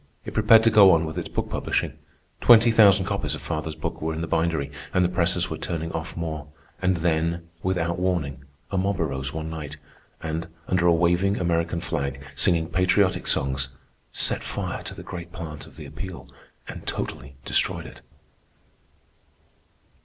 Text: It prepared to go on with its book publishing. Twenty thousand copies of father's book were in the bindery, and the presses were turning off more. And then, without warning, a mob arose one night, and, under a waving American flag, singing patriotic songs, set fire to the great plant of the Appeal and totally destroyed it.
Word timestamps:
It 0.25 0.33
prepared 0.33 0.63
to 0.63 0.71
go 0.71 0.89
on 0.93 1.05
with 1.05 1.19
its 1.19 1.29
book 1.29 1.47
publishing. 1.47 1.93
Twenty 2.41 2.71
thousand 2.71 3.05
copies 3.05 3.35
of 3.35 3.41
father's 3.43 3.75
book 3.75 4.01
were 4.01 4.15
in 4.15 4.21
the 4.21 4.27
bindery, 4.27 4.71
and 4.95 5.05
the 5.05 5.09
presses 5.09 5.51
were 5.51 5.59
turning 5.59 5.91
off 5.91 6.17
more. 6.17 6.47
And 6.81 6.97
then, 6.97 7.47
without 7.61 7.99
warning, 7.99 8.43
a 8.71 8.79
mob 8.79 8.99
arose 8.99 9.31
one 9.31 9.51
night, 9.51 9.77
and, 10.19 10.47
under 10.67 10.87
a 10.87 10.91
waving 10.91 11.37
American 11.37 11.81
flag, 11.81 12.19
singing 12.33 12.67
patriotic 12.67 13.27
songs, 13.27 13.67
set 14.11 14.41
fire 14.41 14.81
to 14.85 14.95
the 14.95 15.03
great 15.03 15.31
plant 15.31 15.67
of 15.67 15.75
the 15.77 15.85
Appeal 15.85 16.27
and 16.67 16.87
totally 16.87 17.35
destroyed 17.45 17.85
it. 17.85 18.01